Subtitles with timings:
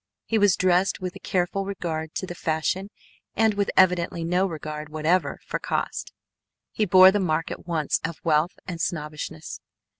[0.25, 2.89] He was dressed with a careful regard to the fashion
[3.35, 6.11] and with evidently no regard whatever for cost.
[6.71, 9.59] He bore the mark at once of wealth and snobbishness.